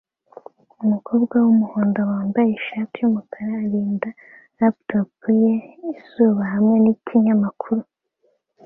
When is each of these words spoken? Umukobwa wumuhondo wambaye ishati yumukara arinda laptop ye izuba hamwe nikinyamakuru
Umukobwa 0.83 1.35
wumuhondo 1.45 1.99
wambaye 2.11 2.49
ishati 2.59 2.95
yumukara 2.99 3.51
arinda 3.65 4.09
laptop 4.59 5.13
ye 5.41 5.53
izuba 5.91 6.43
hamwe 6.53 6.75
nikinyamakuru 6.83 7.83